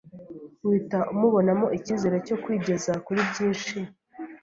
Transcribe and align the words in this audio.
uhita 0.67 0.99
umubonamo 1.13 1.67
icyizere 1.77 2.17
cyo 2.27 2.35
kwigeza 2.43 2.91
kuri 3.05 3.21
byinshi 3.29 3.77